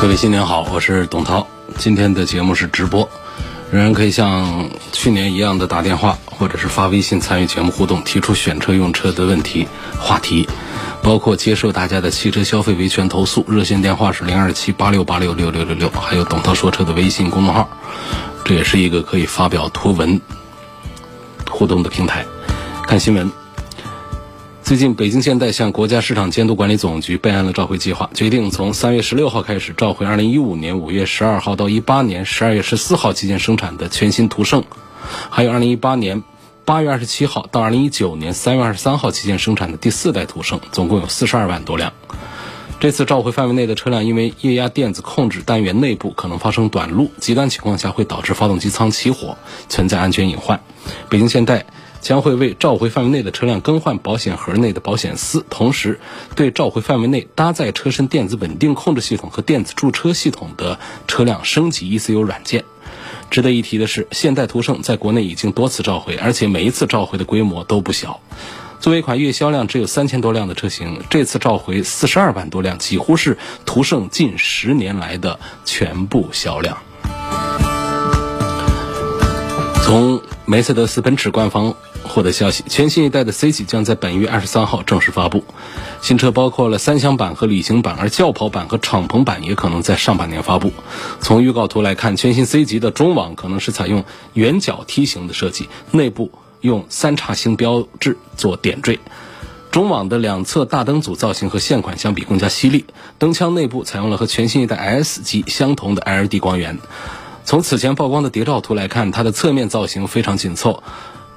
[0.00, 1.44] 各位新年好，我是董涛。
[1.76, 3.10] 今天的节目是直播，
[3.72, 9.66] 仍然可以像去年一样的打电话或者是发微信参与节目互动，提出选车用车的问题
[9.98, 10.48] 话题，
[11.02, 17.68] 包括接受大家的汽车消费维权投诉，热线电话是零二七八六八六六六六六，还有董涛说车的微信公众号，
[18.44, 20.20] 这也是一个可以发表图文
[21.50, 22.24] 互动的平台。
[22.86, 23.47] 看新闻。
[24.68, 34.64] 最近，北京现代向国家市场监督管理总局备案了召回计划，决定从三月十六号开始召回二零一五年五月十二号到一八年十二月十四号期间生产的全新途胜，
[35.30, 36.22] 还有二零一八年
[36.66, 41.94] 八月二十七号到二零一九年三月二十三号期间生产的第四代途胜，总共有四十二万多辆。
[42.78, 49.38] 这次召回范围内的车辆，因为液压电子控制单元内部可能发生短路，极端情况下会导致发动机舱起火，
[49.70, 50.60] 存在安全隐患。
[51.08, 51.64] 北京现代。
[52.00, 56.00] 将会为召回范围内的车辆更换保险盒内的保险丝，同时
[56.34, 62.64] 对召回范围内搭载车身电子稳定控制系统和电子驻车系统的车辆升级 ECU 软件。
[63.30, 68.20] 值得一提的是，现代途胜在国内已经多次召回，而且每一次召回的规模都不小。
[68.80, 76.78] 作为一款月销量只有三千多辆的车型，这次召回四十二万多辆，几乎是途胜近十年来的全部销量。
[79.82, 81.74] 从梅赛德斯奔驰官方
[82.08, 85.44] 获得消息，全新一代的 C 级将在本月二十三号正式发布。
[86.00, 90.72] 新车包括了三厢版和旅行版，而轿跑版和敞篷版也可能在上半年发布。
[91.20, 98.98] 从预告图来看，全新 C 级的中网可能是采用圆角梯形的设计，内部用三叉星标志做点缀。
[99.70, 102.86] 中网的两侧大灯组造型和现款相比更加犀利，
[103.18, 106.78] 灯腔内部采用了和全新一代 S 级相同的 LED 光源。
[107.44, 110.82] 从此前曝光的谍照图来看，它的侧面造型非常紧凑，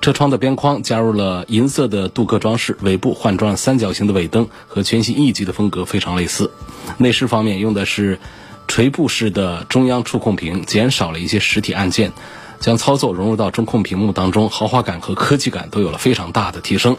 [0.02, 6.50] 车窗的边框加入了银色的镀铬装饰，尾部换装三角形的尾灯，和全新 E 级的风格非常类似。
[6.98, 8.20] 内饰方面用的是
[8.68, 12.12] 垂布式的中央触控屏，减少了一些实体按键。
[12.60, 16.96] 将操作融入到中控屏幕当中，豪华感和科技感都有了非常大的提升。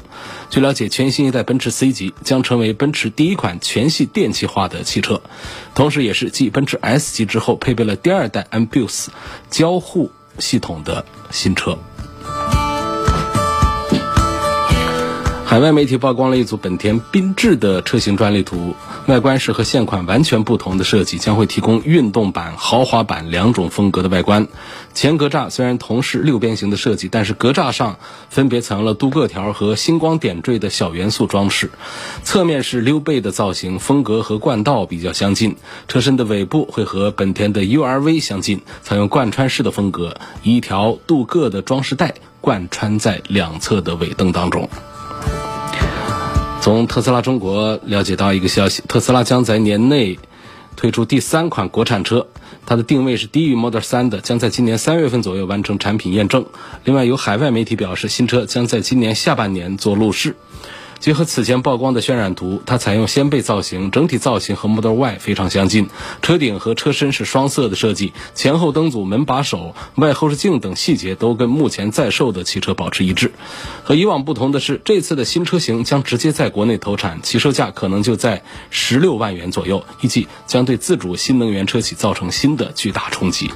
[0.50, 5.22] 据了解，全新一代奔驰 C 级将成为奔驰第一款全系电气化的汽车，
[5.72, 9.06] 同时也是继奔驰 S 级之后配备了第二代 Ambus
[9.50, 11.78] 交互系统的新车。
[15.52, 18.74] 海外媒体曝光了一组本田缤智的车型专利图，
[19.06, 24.48] 外观是和现款完全不同的设计，将会提供运动版、豪华版两种风格的外观。
[24.94, 27.98] 前格栅虽然同是六边形的设计，但是格栅上
[28.30, 31.70] 分别采用了镀铬条和星光点缀的小元素装饰。
[32.24, 35.56] 侧面是溜背的造型，风格和冠道比较相近。
[35.86, 44.66] 车身的尾部会和本田的 URV 相近，采用贯穿式的风格，一条镀铬的装饰带贯穿在两侧的尾灯当中。
[46.60, 50.18] 从特斯拉中国了解到一个消息，特斯拉将在年内
[50.76, 52.28] 推出第三款国产车，
[52.66, 56.46] 它的定位是低于 Model 3的，将在今年三月份左右完成产品验证。
[56.84, 60.36] 另外，有海外媒体表示，新车将在今年下半年做路试。
[61.02, 65.88] 结合此前曝光的渲染图，它采用掀背造型，整体造型和 Model Y 非常相近。
[66.22, 73.32] 车顶和车身是双色的设计，前后灯组、门把手、外后视镜等细节都跟目前在售的汽车保持一致。
[73.82, 83.50] 和以往不同的是，这次的新车型将直接在国内投产，起售价可能就在十六万元左右，预计将对自主新能源车企造成新的巨大冲击。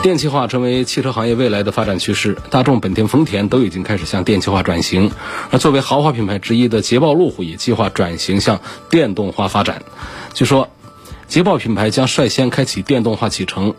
[0.00, 5.10] 电气化成为汽车行业未来的发展趋势，大众、本田、丰田都已经开始向电气化转型，
[5.50, 8.60] 而作为豪华品牌之一的捷豹、路虎也计划转型向
[8.90, 9.82] 电动化发展。
[10.34, 10.68] 据说。
[11.28, 13.74] 捷豹品牌将率先开启电动化启程，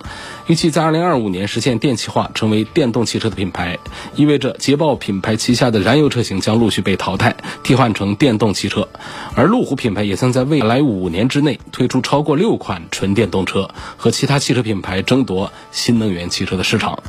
[0.45, 3.79] 预计在2025年实现电气化，成为电动汽车的品牌，
[4.15, 8.87] 意味着捷豹品牌旗下的燃油车型将陆续被淘汰，替换成电动汽车。
[9.33, 17.01] 而路虎品牌也将在未来五年之内推出超过六款纯电动车，和其他汽车品牌争夺新能源汽车的市场。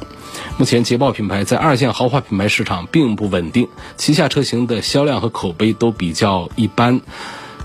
[0.57, 7.03] 目前，捷豹品牌在二线豪华品牌市场并不稳定，旗下车型的销量和口碑都比较一般。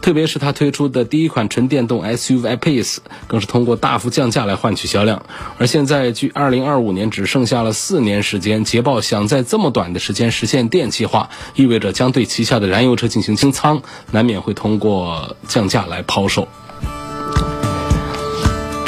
[0.06, 5.25] 特别是它推出的第一款纯电动 SUV Pace，更是通过大幅降价来换取销量。
[5.57, 13.81] 而现在，距2025年只剩下了四年时间，捷豹想在这么短的时间实现电气化，意味着将对旗下的燃油车进行清仓，
[14.12, 16.48] 难免会通过降价来抛售。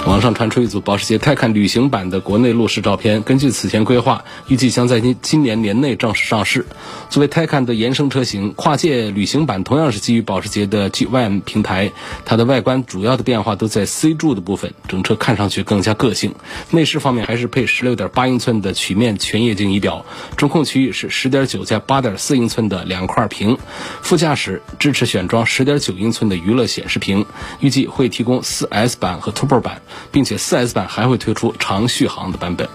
[0.07, 6.65] 网上传出一组保时捷泰坦旅行版的国内路试照片，根据此前规划，预计将在今今年年内正式上市。
[7.09, 11.91] 作为泰坦的延伸车型，跨界旅行版同样是基于保时捷的 GYM 平台，
[12.23, 16.33] 它的外观主要的变化都在 C 柱的部分，整车看上去更加个性。
[16.71, 20.05] 内饰方面还是配16.8英寸的曲面全液晶仪表，
[20.37, 23.57] 中控区域是10.9加8.4英寸的两块屏，
[24.01, 27.25] 副驾驶支持选装10.9英寸的娱乐显示屏，
[27.59, 29.81] 预计会提供 4S 版和 Turbo 版。
[30.11, 32.67] 并且 4S 版还会推出长续航的版本。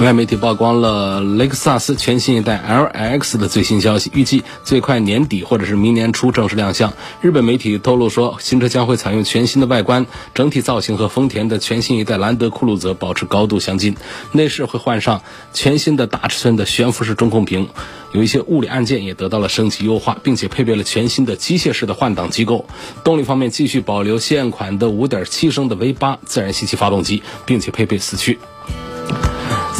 [0.00, 6.92] 外媒体曝光了雷克萨斯全新一代 LX 的最新消息，预计最快年底或者是明年初正式亮相。
[7.22, 10.04] 日本媒体透露说，新车将会采用全新的外观，
[10.34, 13.96] 整体造型和丰田的全新一代兰德酷路泽保持高度相近。
[14.32, 15.22] 内饰会换上
[15.54, 17.68] 全新的大尺寸的悬浮式中控屏，
[18.12, 22.66] 有一些物理按键也得到了升级优化，并且配备了全新的机械式的换挡机构。
[23.04, 28.38] 动力方面继续保留现款的5.7升的 V8 自然吸气发动机，并且配备四驱。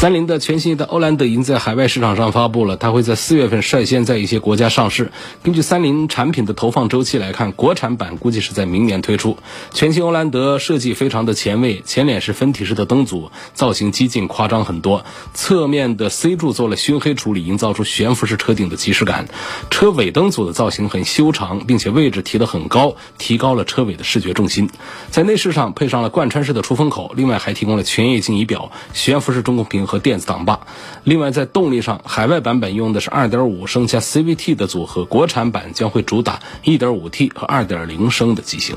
[0.05, 5.11] 三菱的全新的欧蓝德已经在海外市场上发布了，它会在四月份率先在一些国家上市。
[5.43, 9.39] 根据三菱产品的投放周期来看，国产版估计是在明年推出。
[9.73, 15.07] 全新欧蓝德设计非常的前卫，前脸是分体式的灯组，造型激进夸张很多。
[15.33, 19.27] 侧面的 C 柱做了熏黑处理，营造出悬浮式车顶的即视感。
[19.71, 24.69] 车尾灯组的造型很修长，并且位置提得很高，提高了车尾的视觉重心。
[25.09, 29.94] 在内饰上配上了贯穿式的出风口，另外还提供了全液晶仪表、悬浮式中控屏和。
[29.95, 30.67] 和电子挡把。
[31.05, 38.77] 另外，在动力上，海外版本用的是2.5升加 CVT 的组合，国产版将会主打 1.5T 和2.0升的机型。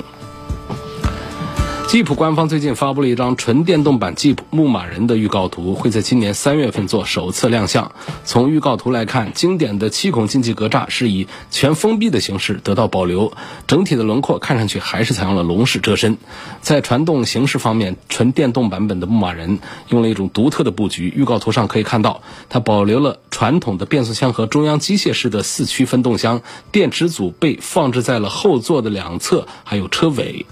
[1.87, 7.93] 吉普官方最近发布了一张纯电动版吉普牧马人的预告图，会在今年三月份做首次亮相。
[8.25, 13.31] 从预告图来看，经典的七孔进气格栅是以全封闭的形式得到保留，
[13.67, 16.17] 整体的轮廓看上去还是采用了龙式车身。
[16.59, 21.13] 在传动形式方面，纯电动版本的牧马人用了一种独特的布局。
[21.15, 26.41] 预告图上可以看到，它保留了传统的变速箱和中央机械式的四驱分动箱，
[26.73, 30.45] 电池组被放置在了后座的两侧，还有车尾。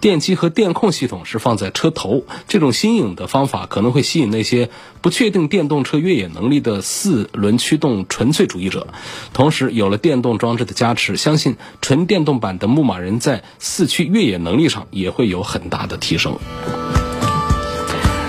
[0.00, 4.68] 电机和电控系统是放在车头，这种新颖的方法可能会吸引那些
[5.00, 8.88] 不确定电动车越野能力的四轮驱动纯粹主义者。
[9.32, 16.36] 同时，有了电动装置的加持，相信纯电动版的牧马人在四驱越野能力上也会有很大的提升。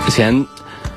[0.05, 0.45] 之前，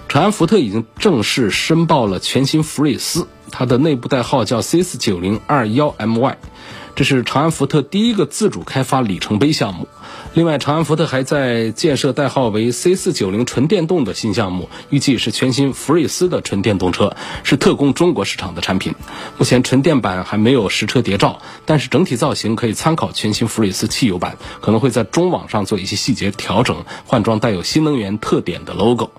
[0.09, 6.37] 长安福特已经正式申报了全新福睿斯，它的内部代号叫 C 四九零二幺 MY。
[6.97, 9.89] 这是长安福特第一个自主开发里程碑项目。
[10.33, 18.95] 另外，长安福特还在建设代号为 C490 纯电动的新项目，预计是全新福睿斯的纯电动车，是特供中国市场的产品。
[19.39, 29.11] 目前纯电版还没有实车谍照，但是整体造型可以参考全新福睿斯汽油版，可能会在中网上做一些细节调整，换装带有新能源特点的 logo。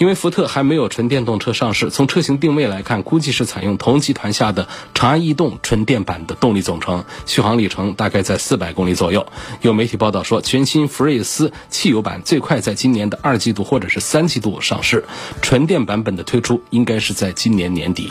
[0.00, 9.26] 因为福特还没有纯电动车上市，从车型定位来看，估计是采用同集团下的长安逸动纯电版的动力总成，续航里程大概在四百公里左右。
[9.60, 15.04] 有媒体报道说，全新福睿斯汽油版最快在今年的二季度或者是三季度上市，
[15.42, 18.10] 纯电版本的推出应该是在今年年底。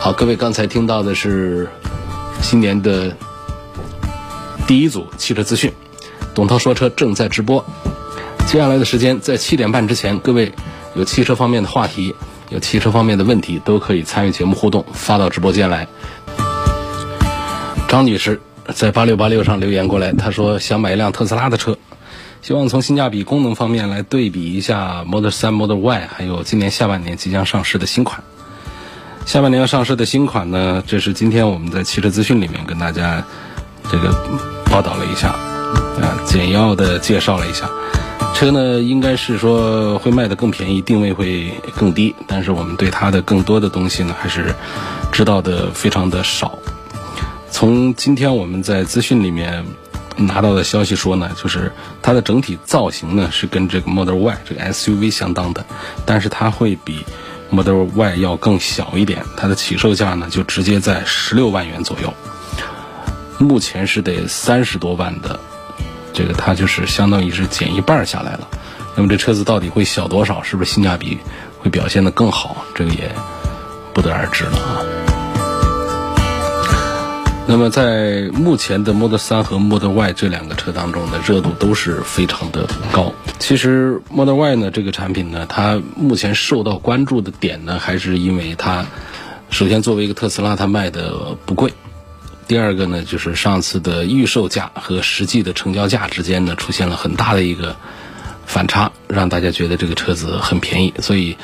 [0.00, 1.68] 好，各位刚才听到的是
[2.40, 3.14] 新年的
[4.66, 5.70] 第一组汽车资讯，
[6.34, 7.62] 董涛说车正在直播。
[8.48, 10.50] 接下来的时间，在七点半之前，各位
[10.94, 12.14] 有汽车方面的话题、
[12.48, 15.86] 有汽车方面的问题，都可以参与节目互动，发到直播间来。
[17.88, 18.40] 张女士
[18.74, 21.76] 在八六八六上留言过来，她说想买一辆特斯拉的车，
[22.40, 28.24] 希望从性价比、功能方面来对比一下 Model 3、Model Y，还有今年下半年即将上市的新款。
[29.26, 33.22] 下半年要上市的新款呢，这是今天我们在汽车资讯里面跟大家
[33.92, 34.10] 这个
[34.70, 35.32] 报道了一下，
[36.00, 37.68] 啊，简要的介绍了一下。
[38.38, 44.54] 车呢，应该是说会卖的更便宜，定位会更低，但是我们对它的更多的东西呢，还是
[45.10, 46.56] 知道的非常的少。
[47.50, 49.64] 从今天我们在资讯里面
[50.16, 55.66] 拿到的消息说呢，就是它的整体造型呢是跟这个 Model Y 这个 SUV 相当的，
[56.06, 57.04] 但是它会比
[57.50, 62.14] Model Y 要更小一点，它的起售价呢就直接在十六万元左右，
[63.38, 65.40] 目前是得三十多万的。
[66.18, 68.48] 这个它就是相当于是减一半下来了，
[68.96, 70.42] 那么这车子到底会小多少？
[70.42, 71.16] 是不是性价比
[71.60, 72.56] 会表现的更好？
[72.74, 73.08] 这个也
[73.94, 74.82] 不得而知了啊。
[77.46, 83.12] 那么在目前的 Model 3和 Model Y 这两个车当中的热度都是非常的高。
[83.38, 88.84] 其实 Model Y 呢这个产品呢，它目前受到关注的点呢，还是因为它
[89.50, 91.72] 首先作为一个特斯拉，它卖的不贵。
[92.48, 97.76] 第二个呢，就是上次的预售价和实际的成交价之间呢，出现了很大的一个
[98.46, 101.36] 反差，让大家觉得这个车子很便宜，所以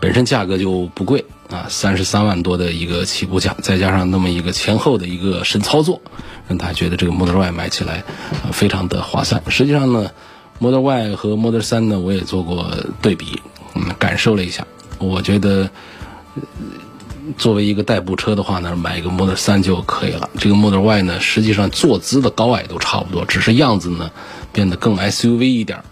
[0.00, 6.02] 本身价格就不贵啊，三十三万多的一个起步价，再加上那么一个前后的一个神操作，
[6.46, 8.04] 让大家觉得这个 Model Y 买起来
[8.52, 9.42] 非常的划算。
[9.48, 10.10] 实际上呢
[10.58, 13.40] ，Model Y 和 Model 3呢，我也做过对比，
[13.74, 14.66] 嗯，感受了一下，
[14.98, 15.70] 我觉得。
[17.36, 20.30] 作为一个代步车的话呢，买一个 Model 3就可以了。
[20.38, 24.10] 这个 Model Y 呢，实际上坐姿的高矮都差不多，只是样子呢
[24.52, 25.82] 变得更 SUV 一点，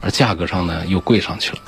[0.00, 1.58] 而价格上呢又贵上去了。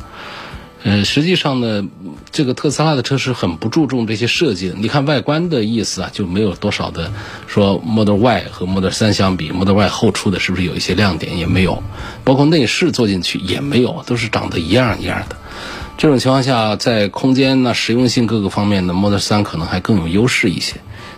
[0.83, 1.85] 呃，实际上呢，
[2.31, 4.77] 这个特斯拉的车是很不注重这些设计的。
[4.79, 7.13] 你看外观的意思啊，就没有多少的
[7.49, 11.39] 说 Model Y 和 Model 3相比，Model Y 后出的是不是有一些亮点？
[11.39, 11.83] 也没有，
[12.23, 15.37] 包括内饰做进去也没有，都是长得一样一样的。
[15.99, 20.77] 这种情况下，在空间呢、实用性各个方面呢，Model 3可能还更有优势一些。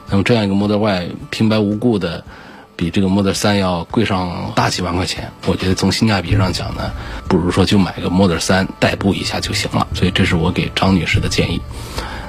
[0.08, 2.25] 那么这样一个 Model Y 平白无故的
[2.76, 6.92] 比这个 Model 3要贵上大几万块钱，我觉得从性价比上讲呢，
[7.28, 9.88] 不如说就买个 Model 3代步一下就行了。
[9.94, 11.61] 所以这是我给张女士的建议。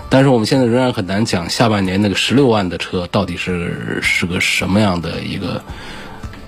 [0.09, 5.63] 但是我们现在仍然很难讲下半年那个十六万的车到底是是个什么样的一个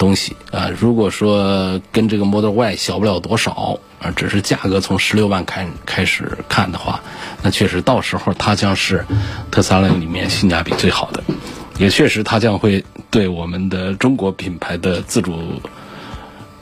[0.01, 0.69] 东西啊？
[0.75, 3.77] 如果说跟这个 Model Y 小不了多少。
[4.01, 6.99] 啊，只是价格从十六万开开始看的话，
[7.43, 9.05] 那确实到时候它将是
[9.51, 11.23] 特斯拉里面性价比最好的，
[11.77, 15.61] 也确实它将会对我们的中国品牌的自主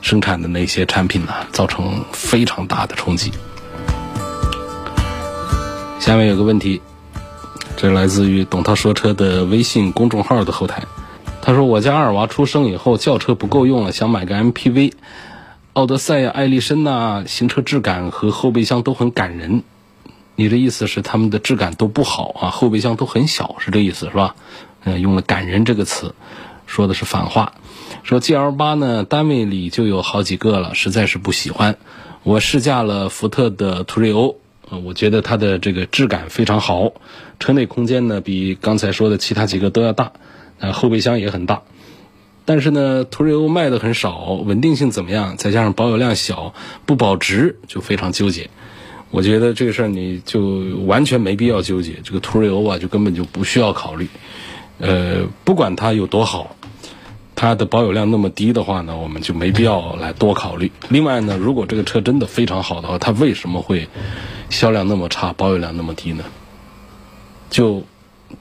[0.02, 3.32] 生产的那些产品呢造成非常大的冲击。
[5.98, 6.78] 下面有个问题，
[7.74, 10.82] 这来自于董涛说车的微信公众号的后台，
[11.42, 14.92] 他说我家二娃出生以后轿车不够用了，想买个 MPV。
[15.72, 19.62] 奥德赛呀、艾力绅呐，行车质感和后备箱都很感人。
[20.36, 22.50] 你的意思是他们的质感都不好啊？
[22.50, 24.34] 后备箱都很小，是这意思是吧？
[24.84, 26.14] 嗯，用了“感人”这个词，
[26.66, 27.52] 说的是反话。
[28.02, 31.76] 说 GL 八呢，单位里就有好几个了，实在是不喜欢。
[32.22, 34.36] 我试驾了福特的途锐欧，
[34.84, 36.92] 我觉得它的这个质感非常好，
[37.38, 40.12] 车内空间呢比刚才说的其他几个都要大，
[40.60, 41.62] 呃，后备箱也很大。
[42.46, 45.36] 但是呢，途锐欧卖的很少，稳定性怎么样？
[45.36, 48.50] 再加上保有量小，不保值，就非常纠结。
[49.10, 50.40] 我觉得这个事儿你就
[50.86, 52.00] 完全没必要纠结。
[52.02, 54.08] 这个途锐欧啊，就根本就不需要考虑。
[54.78, 56.56] 呃，不管它有多好，
[57.36, 60.72] 它的保有量那么低的话呢，我们就没必要来多考虑。
[60.88, 63.88] 另外呢，如果这个车真的非常好的话，它为什么会
[64.48, 66.24] 销量那么差，保有量那么低呢？
[67.48, 67.84] 就。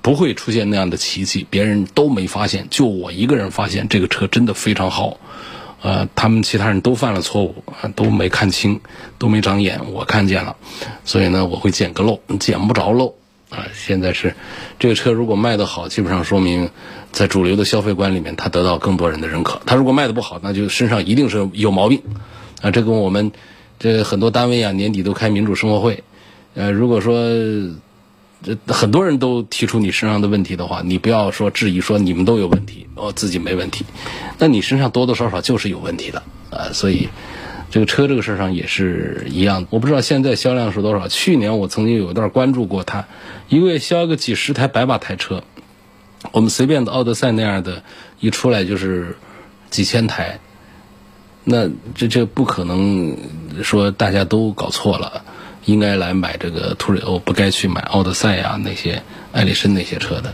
[0.01, 5.19] 不会出现那样的奇迹，别人都没发现，就我一个人发现这个车真的非常好。
[5.81, 7.55] 呃，他们其他人都犯了错误，
[7.95, 8.81] 都没看清，
[9.17, 10.57] 都没长眼，我看见了，
[11.05, 13.15] 所以呢，我会捡个漏，捡不着漏
[13.49, 13.65] 啊。
[13.73, 14.35] 现在是
[14.77, 16.69] 这个车如果卖得好，基本上说明
[17.13, 19.61] 在主流的消费观里面，它得到更多人的认可。
[19.65, 22.01] 它如果卖得不好，那就身上一定是有毛病
[22.61, 22.71] 啊。
[22.71, 23.31] 这跟我们
[23.79, 26.03] 这很多单位啊，年底都开民主生活会，
[26.55, 27.13] 呃，如果说。
[28.41, 33.85] 这很多人都提出你身上的问题的话，你不要说质疑说你们都有问题，我自己没问题，
[34.37, 36.71] 那你身上多多少少就是有问题的啊。
[36.71, 37.09] 所以
[37.69, 39.67] 这个车这个事儿上也是一样。
[39.69, 41.09] 我不知道现在销量是多少。
[41.09, 43.07] 去年我曾经有一段关注过它，
[43.49, 45.43] 一个月销个几十台百把台车，
[46.31, 47.83] 我们随便的奥德赛那样的，
[48.21, 49.17] 一出来就是
[49.69, 50.39] 几千台，
[51.43, 53.17] 那这这不可能
[53.63, 55.25] 说大家都搞错了。
[55.69, 60.33] 应该来买这个途锐欧，不该去买奥德赛呀那些艾力绅那些车的，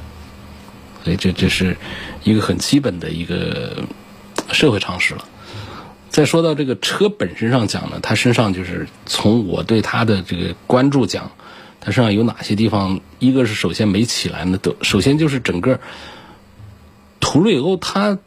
[1.03, 1.75] 所以这这是
[2.23, 3.83] 一个很基本的一个
[4.51, 5.25] 社会常识了。
[6.09, 11.29] 再说到这个车本身上讲呢，它身上就是从我对它的这个关注讲，
[11.81, 13.01] 它身上有哪些地方？
[13.19, 15.79] 一个是首先没起来呢，都首先就是整个
[17.19, 18.17] 途锐欧它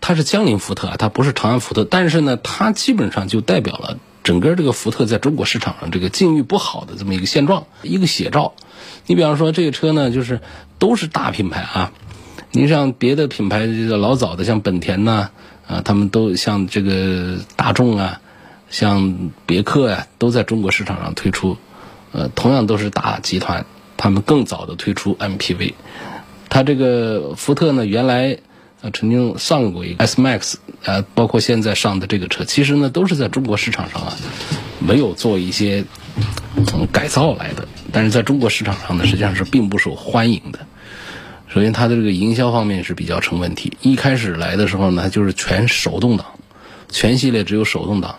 [0.00, 3.98] 它是江铃福特啊，它不是长安福特，但是呢，它基本上就代表了。
[4.28, 8.52] 整个这个福特在中国市场上这个境遇不好的这么一个现状，一个写照。
[9.06, 10.42] 你比方说这个车呢，就是
[10.78, 11.92] 都是大品牌啊。
[12.50, 15.30] 你像别的品牌，这个老早的像本田呐，
[15.66, 18.20] 啊，他们都像这个大众啊，
[18.68, 21.56] 像别克呀，都在中国市场上推出，
[22.12, 23.64] 呃，同样都是大集团，
[23.96, 25.72] 他们更早的推出 MPV。
[26.50, 28.40] 它这个福特呢，原来。
[28.80, 30.54] 啊，曾经上过一个 S Max，
[30.84, 34.16] 呃，包括现在上的这个车，其实呢都是在中国市场上啊，
[34.78, 35.84] 没有做一些
[36.92, 37.66] 改造来的。
[37.90, 40.60] 但是在中国市场上呢，实际上是并不受欢迎的。
[41.48, 43.76] 首先，它的这个营销方面是比较成问题。
[43.82, 46.26] 一开始来的时候呢，就是全手动挡，
[46.88, 48.16] 全系列只有手动挡。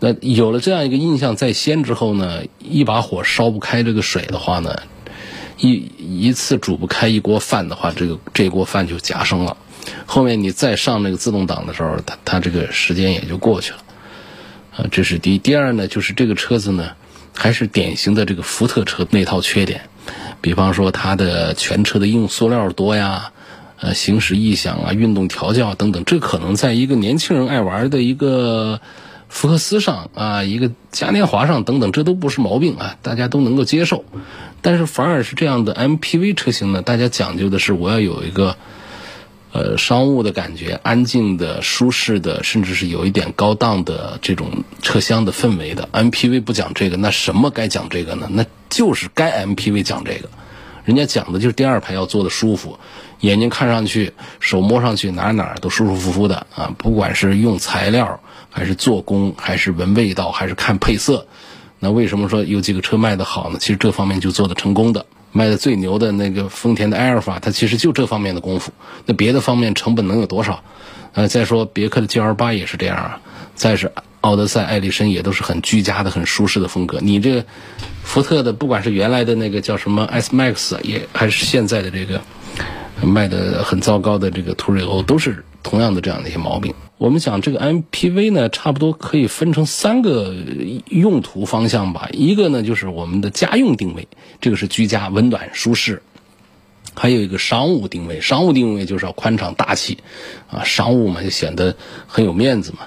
[0.00, 4.82] 那有了这样一个印象在先之后呢，一把火烧不开这个水的话呢。
[5.62, 5.90] 一
[6.26, 9.56] 一次煮不开一锅饭的话，这个这锅饭就夹生了。
[10.06, 13.78] 后面你再上那个自动挡的时候，它它这个时间也就过去了。
[14.76, 15.38] 啊，这是第一。
[15.38, 16.90] 第二呢，就是这个车子呢，
[17.34, 19.82] 还是典型的这个福特车那套缺点，
[20.40, 23.32] 比方说它的全车的硬塑料多呀，
[23.80, 28.80] 呃，行驶异响啊，运动调教等等，这可能在一个年轻人爱玩的一个
[29.32, 34.04] 福克斯上啊，一个嘉年华上等等，这都不是毛病啊，大家都能够接受。
[34.60, 38.56] 但是反而是这样的 MPV 车型呢，大家讲究的是我要有一个。
[39.54, 48.28] 呃，商务的感觉，安静的、舒适的，甚至是有一点高档的这种车厢的氛围的 MPV 不讲这个，那什么该讲这个呢？
[48.30, 50.30] 那就是该 MPV 讲这个，
[50.86, 52.78] 人家讲的就是第二排要坐的舒服，
[53.20, 56.72] 眼睛看上去、手摸上去哪哪都舒舒服服的啊！
[56.78, 58.20] 不管是用材料，
[58.52, 61.26] 还是做工，还是闻味道，还是看配色，
[61.80, 63.58] 那为什么说有几个车卖的好呢？
[63.58, 65.04] 其实这方面就做的成功的。
[65.34, 68.70] 卖的最牛的那个丰田的埃尔法，它其实就这方面的功夫。
[69.06, 70.62] 那别的方面成本能有多少？
[71.14, 73.20] 呃，再说别克的 GL 八也是这样啊。
[73.54, 73.90] 再是
[74.20, 76.98] 奥德赛、艾力绅也都是很居家的、很舒适的风格。
[77.00, 77.46] 你这
[78.02, 82.20] 福特的，不管是原来的那个叫什么 S Max，也还是现在的这个
[83.02, 86.74] 卖的很糟糕的这个途锐欧，都是同样的这样的一些毛病。
[87.02, 90.32] 我们讲这个 MPV 呢，差不多可以分成三个
[90.86, 92.08] 用途方向吧。
[92.12, 94.06] 一个呢就是我们的家用定位，
[94.40, 95.96] 这个是居家、温暖、舒适；
[96.94, 99.98] 还有一个商务定位，商务定位就是要宽敞大气，
[100.48, 101.74] 啊，商务嘛就显得
[102.06, 102.86] 很有面子嘛。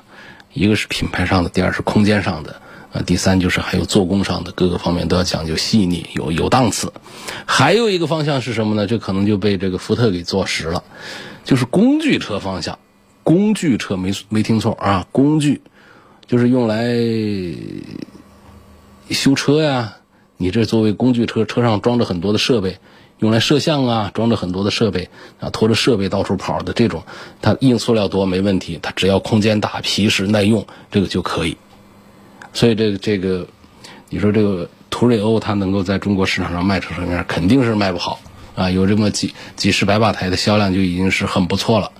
[0.53, 2.62] 一个是品牌上的，第二是空间上的，
[2.93, 6.93] 啊，第三就是还有做工上的，各个方面都要讲究细腻，有有档次。
[7.45, 8.88] 还有一个方向是什么呢？
[8.88, 10.86] 这可能就被这个福特给坐实了，
[11.43, 12.79] 就是工具车方向。
[13.25, 15.62] 工具车没没听错啊，工具
[16.27, 16.86] 就是用来
[19.10, 19.96] 修车呀。
[20.38, 22.77] 你这作为工具车，车上装着很多的设备，
[23.20, 27.03] 用来摄像啊，装着很多的设备啊，拖着设备到处跑的这种，
[27.41, 31.58] 它硬塑料多没问题，它只要空间大、皮实耐用，这个就可以。
[32.54, 33.47] 所以这个这个，
[34.10, 38.19] 你说这个途锐欧它能够在中国市场上卖成什么样，肯定是卖不好
[38.56, 38.69] 啊。
[38.69, 41.91] 有这么几几十百把台的销量就已经是很不错了。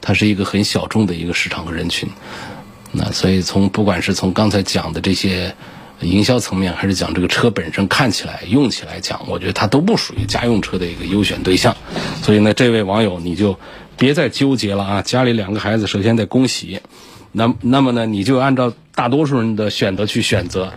[0.00, 2.08] 它是一个很小众的一个市场和人群，
[2.92, 5.54] 那所以从不管是从刚才讲的这些
[6.00, 11.76] 营销层面，还是讲这个车本身看起来、用起来讲，我觉得它都不属于家用车的一个优选对象。
[12.22, 13.58] 所以呢，这位网友你就
[13.98, 15.02] 别再纠结了啊！
[15.02, 16.80] 家里两个孩子，首先得恭喜，
[17.32, 20.72] 那那么呢，你就按照大多数人的选择去选择，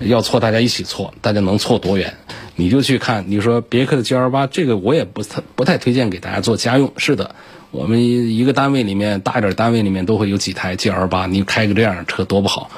[0.00, 2.16] 要错大家一起错，大家能错多远？
[2.56, 6.92] 你就去看，你说别克的 G L 八，这个我也不太不太推荐给大家做家用。
[6.96, 7.34] 是的。
[7.72, 12.70] 我们一个单位里面大一点单位里面都会有几台 G L 八，你开个这样的车多不好。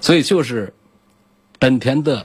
[0.00, 0.72] 所以就是
[1.58, 2.24] 本田的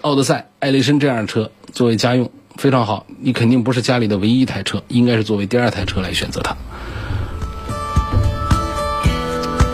[0.00, 6.56] 奥德赛、艾力绅这样的车作为家用非常好，你肯定不是家里的唯一一台车，应该是作为第二台车来选择它。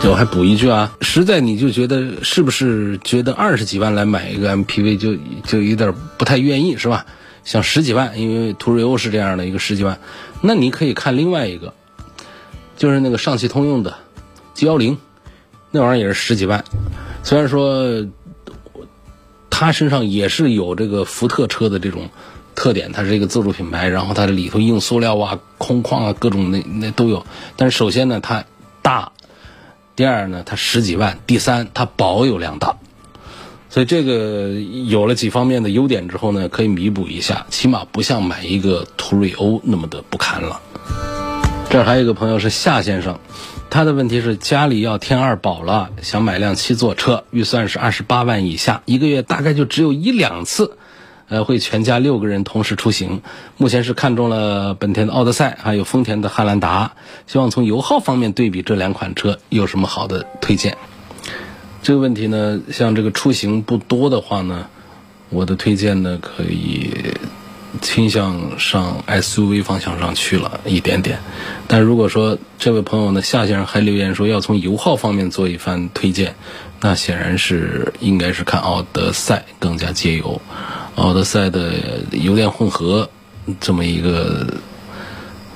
[0.07, 7.05] 我还补一句啊，实在你就觉得是不是觉得二十几万来买一个 M P V 就就有点不太愿意是吧？
[7.45, 9.97] 像十几万，因为途锐欧是这样的一个十几万。
[10.41, 11.73] 那你可以看另外一个，
[12.75, 13.95] 就是那个上汽通用的
[14.53, 14.97] G 幺零，
[15.71, 16.65] 那玩意儿也是十几万。
[17.23, 18.05] 虽然说
[19.49, 22.09] 它身上也是有这个福特车的这种
[22.55, 27.25] 特点，它是一个自主品牌，然后它的里头硬塑料啊、空旷啊各种那那都有。
[27.55, 28.43] 但是首先呢，它
[28.81, 29.11] 大；
[29.95, 32.75] 第二呢，它十几万；第三，它保有量大。
[33.75, 34.51] 所以这个
[34.87, 40.61] 有了几方面的优点之后呢，可以弥补一下，起码不像买一个途锐欧那么的不堪了。
[41.69, 43.19] 这儿还有一个朋友是夏先生，
[43.69, 50.77] 他的问题是家里要添二宝了，想买辆七座车，预算是二十八万以下，一个月大概就只有一两次，
[51.27, 53.21] 呃，会全家六个人同时出行。
[53.57, 56.93] 目前是看中了本田的奥德赛，还有丰田的汉兰达，
[57.27, 60.77] 希望从油耗方面对比这两款车有什么好的推荐。
[61.85, 64.65] 这个问题呢，像这个出行不多的话呢，
[65.29, 66.89] 我的推荐呢可以
[67.79, 71.19] 倾向上 SUV 方向上去了一点点。
[71.67, 76.33] 但如果说这位朋友呢，夏先生还留言说要从油耗方面做一番推荐，
[76.81, 80.41] 那显然是应该是看奥德赛更加节油。
[80.95, 81.73] 奥德赛的
[82.13, 83.11] 油电混合
[83.59, 84.47] 这么一个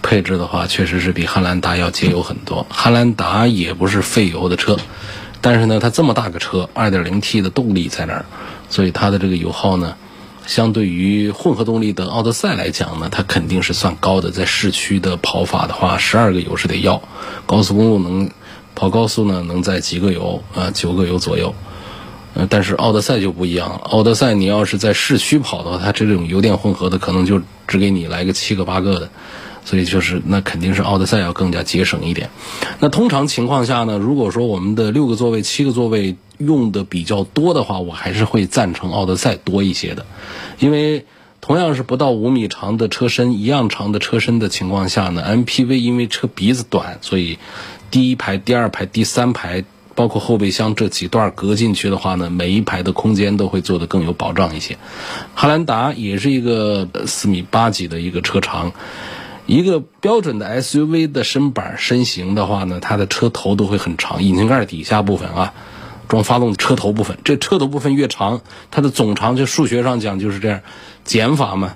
[0.03, 2.67] 配置的话，确实是比汉兰达要节油很多。
[2.69, 4.77] 汉兰达也不是费油的车。
[5.41, 8.25] 但是呢，它这么大个车，2.0T 的动力在那儿，
[8.69, 9.95] 所以它的这个油耗呢，
[10.45, 14.31] 相对于混合动力的奥德赛来讲呢，它肯定是算高的。
[14.31, 17.01] 在市区的跑法的话，十二个油是得要；
[17.45, 18.29] 高速公路能
[18.75, 21.55] 跑高速呢，能在几个油啊，九个油左右。
[22.35, 23.75] 呃，但是奥德赛就不一样了。
[23.77, 29.09] 奥德赛你要是在市区跑的话，它这种油电混合的可能就只给你来个七个八个的，
[29.69, 32.31] 所以就是那肯定是奥德赛要更加节省一点。
[32.79, 40.07] 那通常情况下呢，如果说我们的六个座位、七个座位用的比较多的话，我还是会赞成奥德赛多一些的，
[40.57, 41.05] 因为
[41.39, 47.37] 同样是不到五米长的车身，一样长的车身的情况下呢，MPV 因为车鼻子短，所以
[47.91, 49.63] 第一排、第二排、第三排。
[49.95, 54.77] 包括后备箱这几段隔进去的话呢，每一排的空间都会做得更有保障一些。
[55.35, 58.71] 汉兰达也是一个四米八几的一个车长，
[59.49, 65.53] 一个标准的 SUV 的身板身形的话呢，它的车头都会很长，引擎盖底下部分啊，
[66.07, 70.61] 装发动车头部分，这车头部分越长，它的总长就数学上讲就是这样，
[71.03, 71.73] 减法嘛。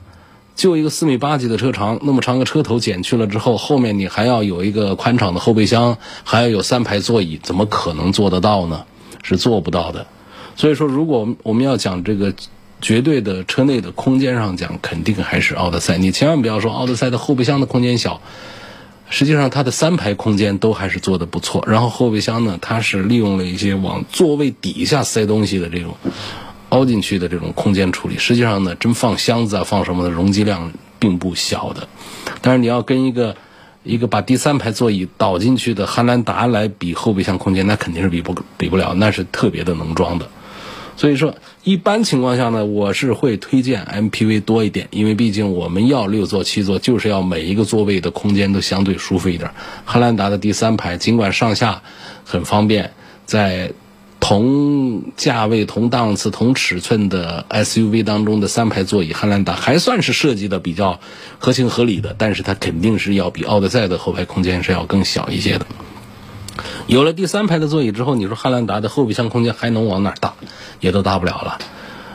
[0.56, 8.86] 就一个四米八几的车长，那么长个车头减去了之后，后面你还要有一个宽敞的后备箱，还要有三排座椅，怎么可能做得到呢？
[9.24, 10.06] 是做不到的。
[10.56, 12.36] 所以说，如果我们要讲这个
[12.84, 15.98] 绝对的车内的空间上讲，肯定还是奥德赛。
[15.98, 18.22] 你千万不要说奥德赛的后备箱的空间小，
[19.10, 21.63] 实际上它的三排空间都还是做的不错。
[21.65, 25.96] 然后后备箱呢，它是利用了一些往座位底下塞东西的这种。
[26.69, 31.88] 凹进去的这种空间处理，实际上呢，真放箱子啊，放什么的容积量并不小的。
[32.41, 33.36] 但是你要跟一个
[33.84, 40.28] 一个把第三排座椅倒进去的汉兰达来比后备箱空间，那肯定是比不比不了，那是特别的能装的。
[40.95, 49.51] 所以说，一般情况下呢，我是会推荐 MPV 多一点，因为毕竟我们要六座七座，就是要每一个座位的空间都相对舒服一点。
[49.86, 51.82] 汉兰达的第三排尽管上下
[52.23, 52.91] 很方便，
[53.25, 53.71] 在
[54.19, 60.99] 同价位、同档次、同尺寸的 SUV 当中的三排座椅，汉兰达还算是设计的比较
[61.39, 65.65] 合情合理的，但是它肯定是要比奥德赛的后排空间是要更小一些的。
[66.88, 70.34] 有了第三排的座椅之后，你说汉兰达的后备箱空间还能往哪儿大？
[70.80, 71.58] 也都大不了了。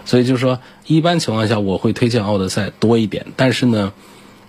[0.04, 3.92] 所以就是说，一般情况下我会推荐奥德赛多一点，但是呢。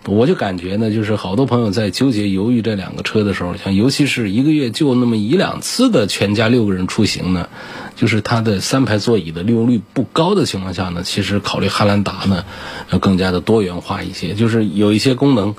[0.06, 7.50] 我就感觉呢，就是好多朋友在纠结犹豫这两个车的时候，像尤其是一个月就那么一两次的全家六个人出行呢，
[7.98, 12.46] 就是它的三排座椅的利用率不高的情况下呢，其实考虑汉兰达呢
[12.92, 14.36] 要更加的多元化一些。
[14.36, 15.54] 就是有一些功能，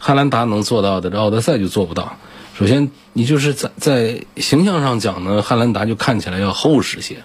[0.00, 2.16] 汉兰达能做到的，这奥德赛就做不到。
[2.56, 7.16] 首先，你就是在在形象上讲呢，汉兰达就看起来要厚实些。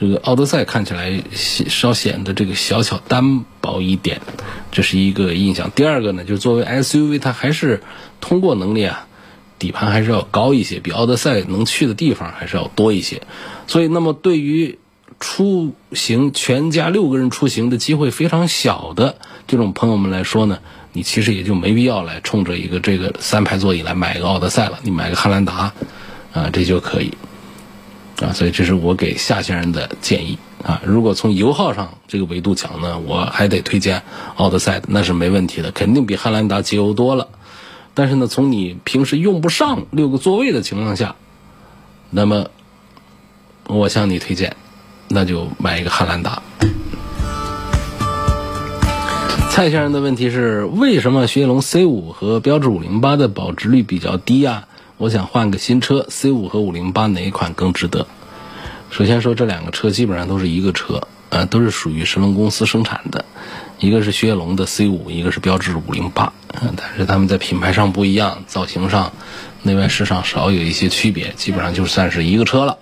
[0.00, 4.22] 这个奥德赛看起来稍显得这个小巧单薄一点，
[4.72, 5.70] 这是一个印象。
[5.72, 7.82] 第二个呢，就是作为 SUV，它还是
[8.22, 9.06] 通过能力啊，
[9.58, 13.20] 底盘还是要高一些，比奥德赛能去的地方还是要多一些。
[13.66, 14.78] 所以，那么对于
[15.20, 20.60] 出行全家六个人出行的机会非常小的这种朋友们来说呢，
[20.98, 25.72] 你其实也就没必要来冲着一个这个三排座椅来买一个奥德赛了，你买个汉兰达
[26.32, 27.16] 啊，这就可以。
[28.20, 30.82] 啊，所以这是我给夏先生的建议啊。
[30.84, 34.02] 如果从油耗上这个维度讲呢，我还得推荐
[34.34, 37.28] 奥德赛，那是没问题的，肯定比汉兰达节油多了。
[37.94, 41.14] 但是呢，从你平时用不上六个座位的情况下，
[42.10, 42.50] 那么
[43.68, 44.56] 我向你推荐，
[45.06, 46.42] 那就买一个汉兰达。
[49.58, 54.68] 蔡先生的问题是：为什么雪铁龙 C 五和标致五零八的保值率比较低呀？
[54.98, 58.06] 我想换个新车，C 五和五零八哪一款更值得？
[58.88, 63.24] 首先说这两个车基本上都是一个车，呃，都是属于神龙公司生产的，
[63.80, 66.32] 一个是雪铁龙的 C 五，一个是标致五零八，
[66.76, 69.12] 但是他们在品牌上不一样，造型上、
[69.64, 72.78] 内外饰上少有一些区别，基本上就算是一个车了。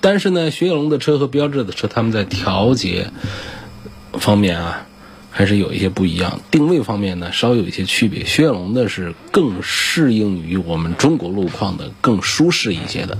[0.00, 3.12] 但是呢，雪铁龙的车和标致的车，他们在调节
[4.14, 4.85] 方面啊。
[5.36, 8.24] 还是有一些不一样，定位方面呢稍有一些区别。
[8.24, 13.18] 雪铁龙的是更适应于我们中国路况的，更舒适一些的。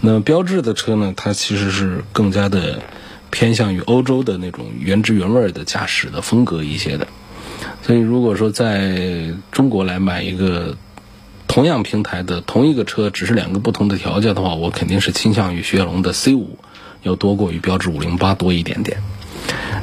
[0.00, 2.80] 那么标致的车呢，它其实是更加的
[3.32, 7.08] 偏向于欧洲的那种原汁原味的驾驶的风格一些的。
[7.82, 10.76] 所以如果说在中国来买一个
[11.48, 16.60] 同样平台的同一个车，只是两个不同的条件的话，我肯定是倾向于雪铁龙的 C 五
[17.02, 18.98] 要多过于标致五零八多一点点。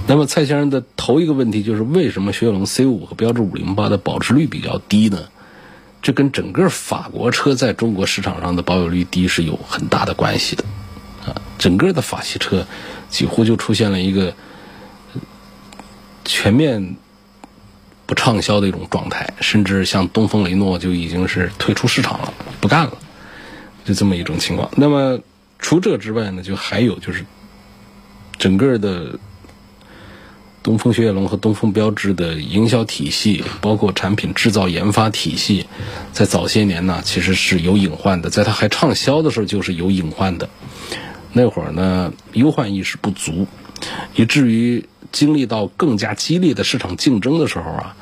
[0.07, 5.19] 那么蔡先生的头一个问题就是为什么雪铁龙 C 五和标致五零八的保值率比较低呢？
[6.01, 10.63] 这跟整个法国车在中国市场上的保有率低是有很大的关系的。
[11.25, 12.65] 啊，整个的法系车
[13.07, 14.33] 几乎就出现了一个
[16.25, 16.95] 全面
[18.07, 22.97] 不畅销的一种状态，甚至像东风雷诺就已经是退出市场了，不干了，
[23.85, 24.69] 就这么一种情况。
[24.75, 25.19] 那么
[25.59, 27.23] 除这之外呢，就还有就是
[28.37, 29.17] 整个的。
[30.63, 35.65] 东风雪铁龙和东风标致的营销体系，包括产品制造研发体系，
[36.11, 38.29] 在早些年呢，其实是有隐患的。
[38.29, 40.47] 在它还畅销的时候，就是有隐患的。
[41.33, 43.47] 那会儿呢忧患意识不足，
[44.15, 47.95] 以至于经历到更加激烈的市场竞争的时候啊，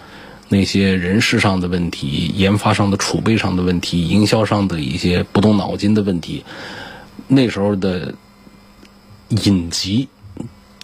[0.49, 6.43] 那些人事上的问题、研发上的储备上的问题、营销上的一些不动脑筋的问题，
[7.27, 8.13] 那时候的
[9.29, 10.09] 隐疾。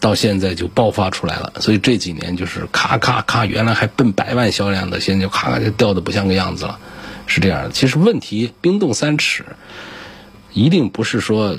[0.06, 6.78] 到现在就爆发出来了，所以这几年就是咔咔咔，原来还奔百万销量的，现在就咔咔就掉的不像个样子了，
[7.26, 7.72] 是这样的。
[7.72, 9.44] 其实问题冰冻三尺，
[10.54, 11.58] 一定不是说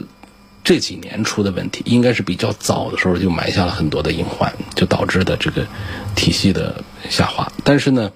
[0.63, 5.67] 这几年出的问题，应该是比较早的时候就埋下了很多的隐患，就导致的这个
[6.15, 7.51] 体系的下滑。
[7.65, 8.13] 但是呢，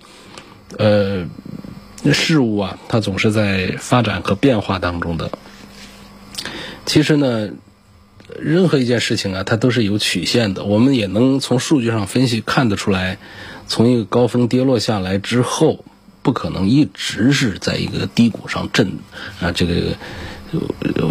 [0.78, 1.26] 呃，
[2.12, 5.32] 事物啊，它总是在发展和变化当中的。
[6.86, 7.48] 其实呢。
[8.38, 10.64] 任何一件事情啊，它都是有曲线的。
[10.64, 13.18] 我们也能从数据上分析看得出来，
[13.66, 15.84] 从一个高峰跌落下来之后，
[16.22, 18.92] 不可能一直是在一个低谷上震
[19.40, 19.96] 啊，这个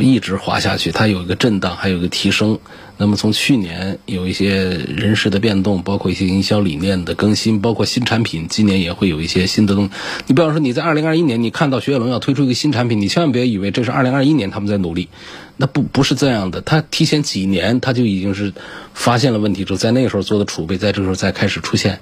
[0.01, 0.91] 一直滑下去。
[0.91, 2.59] 它有一个震荡，还有一个提升。
[3.01, 9.89] 那么从去年有一些人事的变动，包括一些营销理念的更新，包括新产品，今年也会有一些新的东。
[10.27, 15.07] 你比方说你在二零二一年，你看到雪铁龙要推出一个新产品，你千万别以为这是二零二一年他们在努力。
[15.55, 18.53] 那不不是这样的，他提前几年他就已经是
[18.93, 22.01] 发现了问题之后，在那个时候做的储备，在这个时候再开始出现，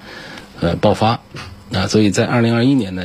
[0.60, 1.22] 呃，爆发，
[1.72, 3.04] 啊，所以在二零二一年呢，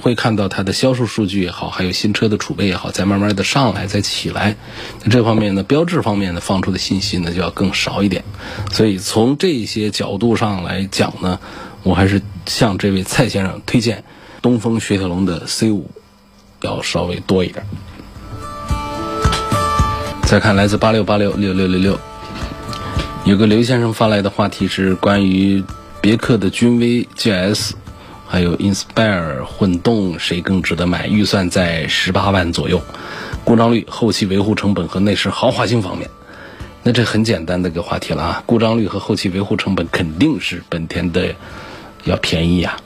[0.00, 4.56] 会看到它的销售数据也好，还有新车的储备也好，在慢慢的上来，再起来，
[5.10, 8.24] 这方面呢，标志方面呢，放出的信息呢就要更少一点，
[8.72, 11.40] 所以从这些角度上来讲呢，
[11.82, 14.04] 我还是向这位蔡先生推荐
[14.42, 15.90] 东风雪铁龙的 C 五，
[16.60, 17.64] 要稍微多一点。
[20.22, 21.98] 再看来自八六八六六六六六，
[23.24, 25.64] 有个刘先生发来的话题是关于
[26.02, 27.72] 别克的君威 GS，
[28.28, 31.06] 还有 Inspire 混动谁更值得买？
[31.06, 32.82] 预算在十八万左右，
[33.42, 36.10] 故障率、后期维护成本和内饰豪华性方面，
[36.82, 38.42] 那这很简单的一个话题了啊！
[38.44, 41.34] 故障率和后期维护成本肯定是本田的
[42.04, 42.76] 要便宜呀，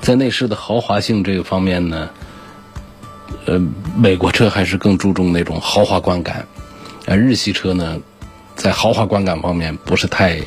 [0.00, 2.08] 在内饰的豪华性这个方面呢？
[3.46, 3.60] 呃，
[3.96, 6.46] 美国车还是更注重那种豪华观感，
[7.06, 7.98] 而日系车呢，
[8.54, 10.38] 在豪华观感方面不是太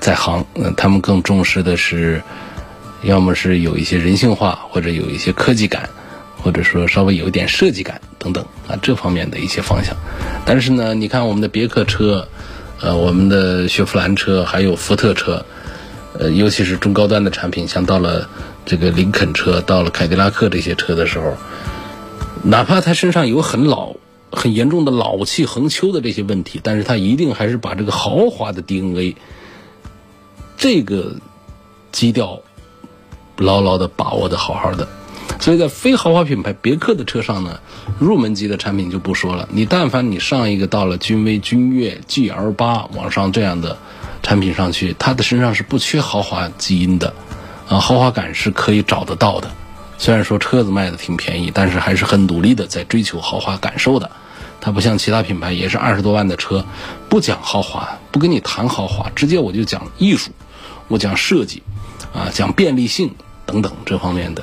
[0.00, 2.22] 在行，嗯，他们更重视的是，
[3.02, 5.90] 要么是有一些人性化，或者有一些科技感，
[6.38, 9.96] 或者说稍微有一点设计感等等啊，这方面的一些方向。
[10.44, 12.28] 但是呢，你看我们的别克车，
[12.80, 15.44] 呃，我们的雪佛兰车，还有福特车，
[16.18, 18.28] 呃，尤其是中高端的产品，像到了
[18.64, 21.36] 这个林肯车，到了凯迪拉克这些车的时候。
[22.44, 23.94] 哪怕他身上有很老、
[24.32, 29.16] 很严重的老气横秋的这些问题，但是他一定还是把这个豪华的 DNA
[30.56, 31.14] 这个
[31.92, 32.42] 基调
[33.36, 34.88] 牢牢的把握的好好的。
[35.40, 37.58] 所以在非豪华品牌别克的车上呢，
[37.98, 39.48] 入门级的产品就不说了。
[39.50, 43.76] 你但凡你上一个到了君威、君越、GL 八往上这样的
[44.22, 47.12] 产品上去，它的身上是不缺豪华基因的，
[47.68, 49.50] 啊，豪华感是可以找得到的。
[49.98, 54.10] 虽然说车子卖的挺便宜，但是还是很努力的在追求豪华感受的。
[54.60, 56.64] 它不像其他品牌，也是二十多万的车，
[57.08, 60.30] 不讲豪华，不跟你谈豪华，直接我就讲艺术，
[60.86, 61.62] 我讲设计，
[62.12, 63.10] 啊，讲便利性
[63.46, 64.42] 等等这方面的。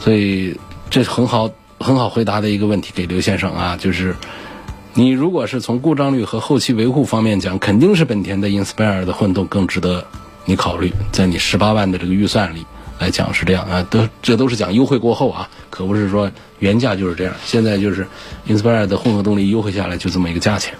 [0.00, 0.58] 所以
[0.90, 4.14] 这很好很好回答的一个问题给刘先生啊，就是
[4.94, 10.04] 你如果是从故障率和后期维护方面讲，肯定是本田的 Inspire 的混动更值得
[10.44, 12.66] 你考虑，在你十八万的这个预算里。
[12.98, 17.32] 来讲是这样啊，都这都是讲优惠过后啊，可不是说原价就是这样。
[17.44, 18.04] 现在就是
[18.48, 20.74] Inspire 的混合动力优惠下来就这么一个价钱。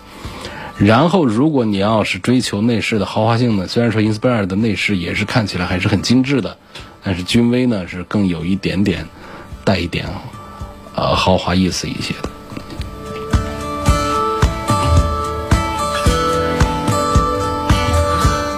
[0.78, 6.56] 然后如果你要是追求内饰的豪华性呢，虽然说 Inspire 的内饰也是看起来还是很精致的，
[7.02, 9.06] 但是君威呢是更有一点点
[9.64, 10.06] 带一点
[10.94, 12.30] 呃豪华意思一些的。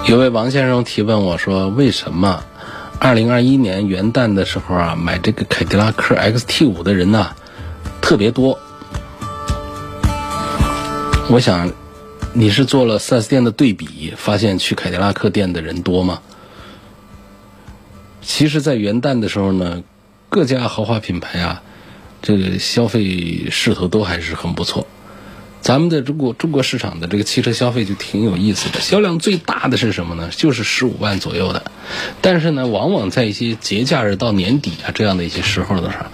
[0.07, 2.43] 有位王先生提问我说，为什么？
[2.99, 7.31] 二零二一年元旦的时候啊，买这个凯迪拉克 XT 五的人呢
[7.99, 8.59] 特别多。
[11.29, 11.71] 我想，
[12.33, 16.21] 你是做了 4S 店的对比，发现去凯迪拉克店的人多吗？
[18.21, 19.83] 其实，在元旦的时候呢，
[20.29, 21.61] 各家豪华品牌啊，
[22.21, 24.87] 这个消费势头都还是很不错。
[25.59, 30.29] 咱们的中国中国市场的这个汽车消费就挺有意思的，销量最大的是什么呢？
[30.35, 31.69] 就是十五万左右的，
[32.21, 36.05] 但是呢，往往在一些节假日到年底啊这样的一些时候的时候，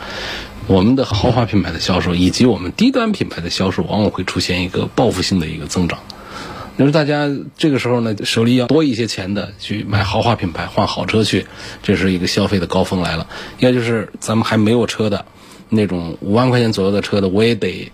[0.68, 6.00] 我们的豪华品牌的销售以及我们低端品牌的销售，往往会出现一个报复性的一个增长。
[6.78, 11.48] 就是大家这个时候呢，手里要多一些钱的去买豪华品牌换好车去，
[11.82, 13.28] 这是一个消费的高峰来了。
[13.60, 15.26] 要就是咱们还没有车的
[15.70, 17.92] 那种五万块钱左右的车的，我也得。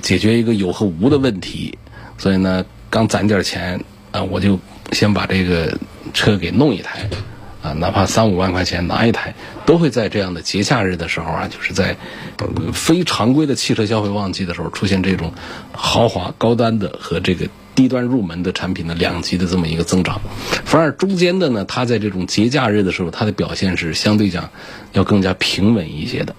[0.00, 1.76] 解决一个有和无的问题，
[2.16, 4.56] 所以呢，刚攒点钱啊，我就
[4.92, 5.76] 先把这个
[6.14, 7.10] 车给弄一台，
[7.62, 9.34] 啊，哪怕三五万块钱拿一台，
[9.66, 11.96] 都会在这样的节假日的时候啊，就是在
[12.72, 15.32] 非常规的汽车消费旺季的时候，出现这种
[15.72, 20.20] 豪华高端的和这个低端入门的产品的两极的这么一个增长。
[20.64, 24.48] 反而中间的呢，它在这种节假日的时候，它的表现是相对讲
[24.92, 26.34] 要更加平稳一些的。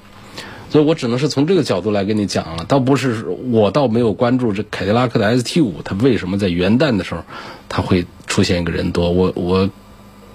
[0.72, 7.26] 所以我只能是从这个角度来跟你讲了，倒不是我倒没有关注这凯迪拉克的 ST 五，它为什么在元旦的时候
[7.68, 9.12] 它会出现一个人多？
[9.12, 9.70] 我我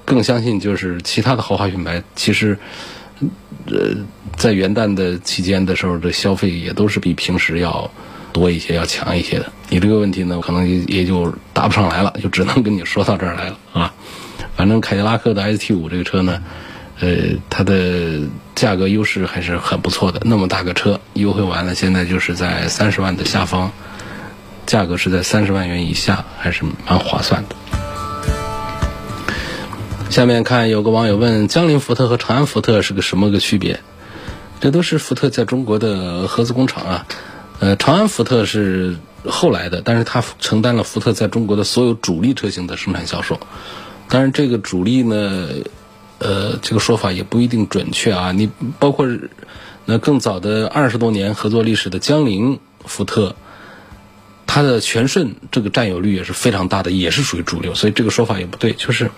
[0.07, 2.59] 更相信就是其他的豪华品牌，其实
[3.67, 3.95] 呃
[4.39, 7.91] 在元旦的期间的时候的消费也都是比平时要
[8.33, 9.53] 多一些、要强一些的。
[9.69, 13.93] 你这个问题呢，可能也也就答不上来了，就只能跟你说到这儿来了啊。
[14.57, 16.43] 反正凯迪拉克的 ST 五这个车呢。
[16.99, 17.09] 呃，
[17.51, 18.23] 它的
[18.55, 20.19] 价格优势还是很不错的。
[20.25, 23.71] 那么大个车优惠完了，现在就是在三十万的下方，
[24.65, 27.57] 价格是在三十万元以下，还是蛮划算的。
[30.11, 33.81] 下面看有个网友问：江铃福特和长安福特是个什么个区别？
[34.61, 37.07] 这都是福特在中国的合资工厂啊。
[37.61, 43.41] 呃，长安福特是后来的，但是它承担了福特在中国的所有主力车型的生产销售。
[44.09, 45.49] 当然，这个主力呢。
[46.19, 48.33] 呃，这个说法也不一定准确啊。
[48.33, 49.07] 你包括
[49.85, 53.37] 那更早的二十多年合作历史的江铃福特，
[54.47, 58.73] 它的全顺这个占有率也是非常大的，也是属于主流，所以这个说法也不对。
[58.73, 59.11] 就是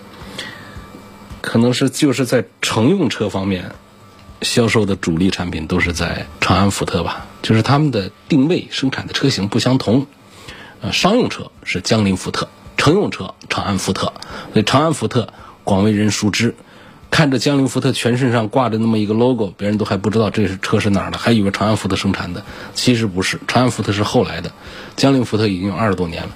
[1.49, 3.71] 可能是就是在乘用车方面
[4.43, 10.05] 销售的主力产品都是在长安福特吧，就是他们的定位生产的车型不相同。
[10.79, 14.13] 呃，商用车是江铃福特，乘用车长安福特，
[14.53, 15.33] 所以长安福特
[15.63, 16.53] 广为人熟知。
[17.09, 22.43] 看着江铃福特全身上挂着那么一个 logo，别人都还不知道这是车是哪儿的，还以为长安福特生产的，
[22.75, 24.51] 其实不是，长安福特是后来的，
[24.95, 26.29] 江铃福特已经有二十多年了。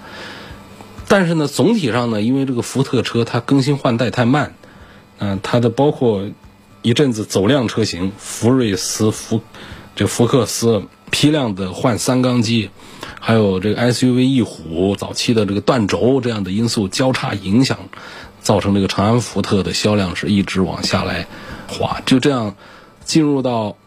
[1.07, 4.55] 但是呢，总体上呢，因为这个福特车它更新换代太慢，
[5.19, 6.29] 嗯，它的包括
[6.81, 9.41] 一阵子走量车型，福睿斯、福
[9.95, 12.69] 这福克斯批量的换三缸机，
[13.19, 17.77] 还有这个 SUV 翼虎早期的这个断轴这样的因素交叉影响。
[18.41, 21.27] 造成这个长安福特的销量是一直往下来
[21.69, 22.57] 滑，就这样
[23.05, 23.77] 进入到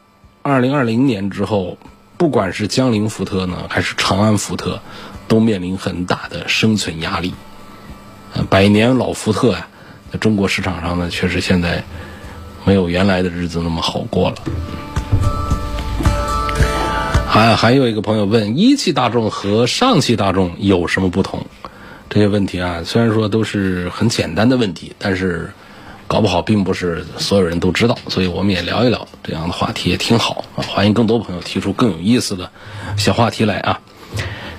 [0.40, 1.76] 二零二零年之后，
[2.16, 4.80] 不管是江铃福特呢，还是长安福特，
[5.28, 7.34] 都面临很大的生存压力。
[8.48, 9.68] 百年老福特啊，
[10.12, 11.82] 在中国市场上呢，确实现在
[12.64, 14.36] 没有原来的日子那么好过了。
[17.28, 21.44] 还还有一个朋友问：一汽大众和上汽大众有什么不同？
[22.08, 25.50] 这些问题啊，虽然说都是很简单的问题，但是
[26.06, 30.62] 搞不好并不是所有人都知道，所以我们也聊一聊这样的话题也挺好啊。
[30.62, 32.50] 欢迎更多朋友提出更有意思的
[32.96, 33.80] 小话题来啊。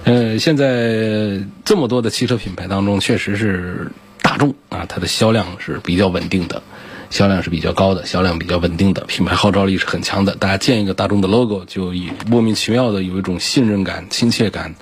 [0.03, 3.91] 呃，现在这么多的汽车品牌当中，确实是
[4.37, 6.63] 众啊，它的销量是比较稳定的，
[7.09, 10.35] 销量是比较高的，销量比较稳定的，品牌号召力是很强的。
[10.35, 14.75] 大家见一个大众的 logo，就以莫名其妙的有一种信任感、亲切感，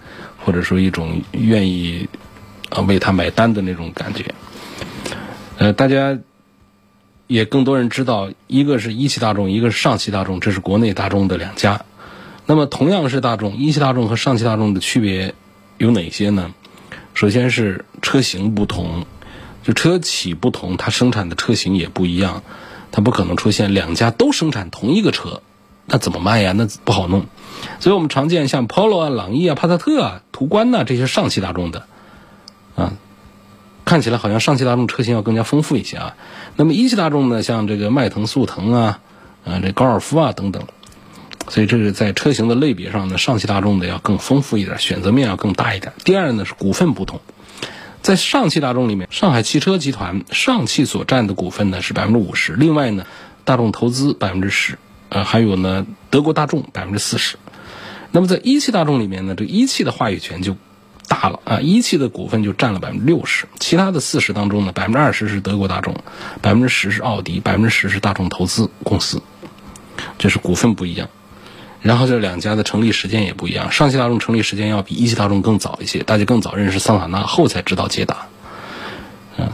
[0.45, 2.07] 或者说一种愿意。
[2.71, 4.33] 啊，为他买单的那种感觉，
[5.59, 6.17] 呃，大家
[7.27, 11.85] 也更多人知道，一个是一汽大众，一个是上汽大众，这是国内大众的两家。
[12.47, 15.35] 那么同样是大众，一汽大众和上汽大众的区别
[15.77, 16.55] 有哪些呢？
[17.13, 19.05] 首先是车型不同，
[19.65, 22.43] 就车企不同，它生产的车型也不一样，
[22.91, 25.41] 它不可能出现两家都生产同一个车，
[25.87, 26.53] 那怎么卖呀？
[26.55, 27.25] 那不好弄。
[27.79, 31.87] 所以我们常见像 Polo 啊、朗逸啊、帕萨特啊、途观呐这些上汽大众的。
[32.75, 32.93] 啊，
[33.85, 36.15] 看起来好像上汽大众车型要更加丰富一些啊。
[36.55, 38.99] 那么一汽大众呢，像这个迈腾、速腾啊，
[39.45, 40.63] 啊这高尔夫啊等等，
[41.47, 45.93] 所以这是在车型的类别上呢，上汽大众的要更丰富一点，选择面要更大一点。
[46.03, 47.19] 第二呢是股份不同，
[48.05, 53.07] 在上汽大众里面，上海汽车集团上汽所占的股份呢是百分之五十，另外呢
[53.45, 54.77] 大众投资百分之十，
[55.09, 57.37] 呃还有呢德国大众百分之四十。
[58.11, 60.55] 那么在一汽大众里面呢，这一汽的话语权就。
[61.07, 61.59] 大了啊！
[61.61, 65.93] 一汽的股份就占了百分之六十，其他的四十当中呢，百分之二十是德国大众，
[66.41, 69.21] 百分之十是奥迪，百分之十是大众投资公司，
[70.17, 71.07] 这是股份不一样。
[71.85, 78.25] 然后这两家的成立时间也不一样，上汽大众成立时间要比一汽大众更早一些，大家更早认识桑塔纳，后才知道捷达，
[79.37, 79.47] 嗯，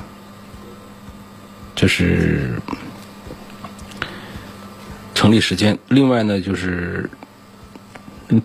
[1.76, 2.62] 这是
[5.14, 5.78] 成立时间。
[5.90, 7.10] 另外呢，就是。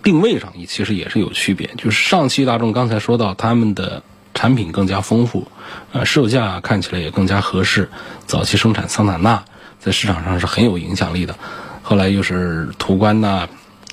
[0.03, 5.47] 定位上其实也是有区别，就是上汽大众刚才说到他们的产品更加丰富，
[5.93, 7.89] 呃，售价看起来也更加合适。
[8.25, 9.45] 早期生产桑塔纳
[9.79, 11.39] 在市场上是很有影响力的，
[11.83, 13.47] 后来又是途观呐，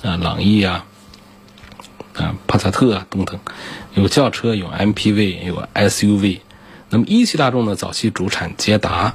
[0.05, 0.85] 啊，朗逸啊，
[2.13, 3.41] 啊，帕萨特啊等等，
[3.95, 6.41] 有轿车，有 MPV，有 SUV。
[6.91, 9.15] 那么一汽大众呢，早期主产捷达，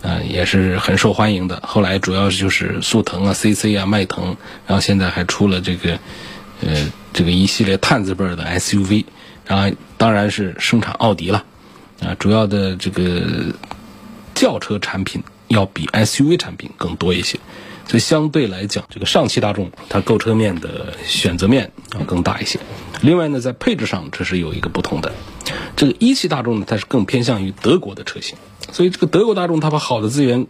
[0.00, 1.62] 呃，也是很受欢迎的。
[1.62, 4.34] 后来主要就是速腾啊、CC 啊、迈腾，
[4.66, 5.98] 然后现在还出了这个，
[6.62, 9.04] 呃，这个一系列探字辈的 SUV，
[9.46, 11.44] 然后当然是生产奥迪了，
[12.00, 13.54] 啊，主要的这个
[14.34, 17.38] 轿车产品要比 SUV 产品更多一些。
[17.86, 22.58] 所以相对来讲，这个上汽大众它购车面的选择面要更大一些。
[23.02, 25.12] 另外呢，在配置上这是有一个不同的。
[25.76, 28.36] 这个一汽大众呢，它是更偏向于德国的车型，
[28.70, 30.46] 所以这个德国大众它把好的资源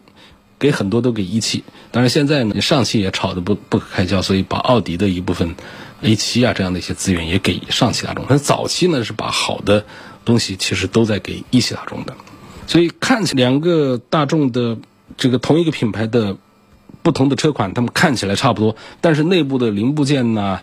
[0.58, 1.64] 给很多都给一汽。
[1.90, 5.56] 当然现在呢，上汽也炒得不不可开交，所以把奥迪的一部分
[6.02, 8.26] A 七啊这样的一些资源也给上汽大众。
[8.28, 9.84] 但早期呢是把好的
[10.24, 12.14] 东西其实都在给一汽大众的，
[12.66, 14.76] 所以看起两个大众的
[15.16, 16.36] 这个同一个品牌的。
[17.02, 20.60] 不同的车款，它们看起来差不多，但是内部的零部件呐，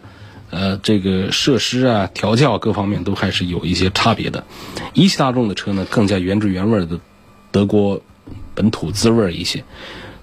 [0.50, 4.46] 呃，这个设施啊、调教各方面都还是有一些差别的。
[4.94, 7.00] 一汽大众的车呢，更加原汁原味的
[7.52, 8.02] 德国
[8.56, 9.64] 本土滋味一些。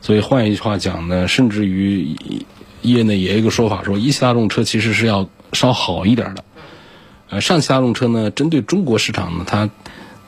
[0.00, 2.16] 所以换一句话讲呢，甚至于
[2.80, 6.44] 业内也有一个说法，说一汽大众车其实是要稍好一点的。
[7.28, 9.68] 呃，上汽大众车呢，针对中国市场呢，它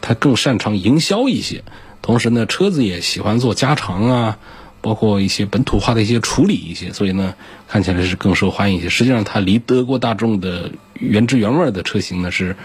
[0.00, 1.64] 它更擅长营销一些，
[2.02, 4.38] 同时呢，车子也喜欢做加长啊。
[4.80, 7.34] 包括一些本土化的一些处理一些，所以呢，
[7.66, 8.88] 看起来是更受欢迎一些。
[8.88, 12.56] 实际上，它离德国大众的原汁原味的车型呢是，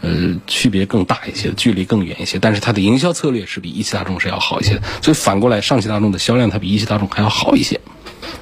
[0.00, 2.38] 呃，区别更大一些，距离更远一些。
[2.38, 4.82] 但是它的营销策略是比一汽大众是要好一些的。
[5.00, 7.80] 所以反过来，上汽大众的销量它比一汽大众还要好一些。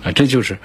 [0.03, 0.59] 啊，这就是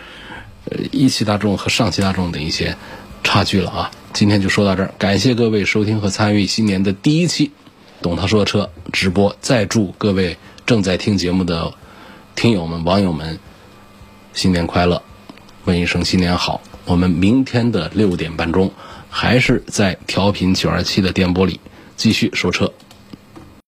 [0.71, 2.77] 呃一汽大众和上汽大众的一些
[3.23, 3.91] 差距了啊。
[4.13, 7.51] 今天就说到这儿，感谢各位收听和参与新年的第一期
[8.01, 9.35] 董涛说车直播。
[9.41, 11.73] 再祝各位正在听节目的。
[12.35, 13.39] 听友们、网友们，
[14.33, 15.01] 新年快乐！
[15.65, 16.61] 问一声新年好。
[16.85, 18.69] 我们明天的六点半钟，
[19.09, 21.59] 还是在调频九二七的电波里
[21.95, 22.69] 继续说车。